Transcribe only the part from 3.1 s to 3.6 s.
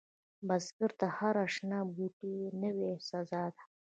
ده